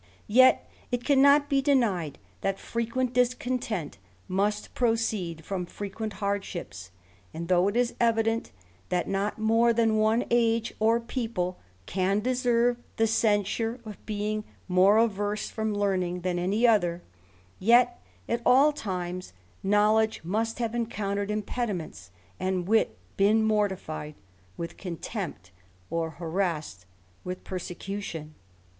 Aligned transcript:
YeL 0.25 0.57
it 0.91 1.03
cannot 1.03 1.47
be 1.47 1.61
denied 1.61 2.17
that 2.41 2.57
frequent 2.57 3.13
discontent 3.13 3.99
must 4.27 4.73
proceed 4.73 5.45
from 5.45 5.63
frequent 5.63 6.13
hard 6.13 6.43
ships; 6.43 6.89
and 7.35 7.49
though 7.49 7.67
it 7.67 7.77
is 7.77 7.93
evident, 7.99 8.51
that 8.89 9.07
not 9.07 9.37
more 9.37 9.71
than 9.71 9.97
one 9.99 10.25
age 10.31 10.73
or 10.79 10.99
people 10.99 11.59
can 11.85 12.19
deserve 12.19 12.77
the 12.97 13.05
censure 13.05 13.79
of 13.85 14.03
being 14.07 14.43
more 14.67 14.97
averse 14.97 15.51
from 15.51 15.71
learning 15.71 16.21
than 16.21 16.39
any 16.39 16.65
other, 16.65 17.03
yet 17.59 18.01
at 18.27 18.41
all 18.43 18.71
times 18.73 19.33
knowledge 19.61 20.23
must 20.23 20.57
have 20.57 20.73
encountered 20.73 21.29
impediments, 21.29 22.09
and 22.39 22.67
wit 22.67 22.97
been 23.17 23.43
morti 23.43 23.75
fied 23.75 24.15
with 24.57 24.77
contempt, 24.77 25.51
or 25.91 26.09
harassed 26.09 26.87
with 27.23 27.43
persecution. 27.43 28.33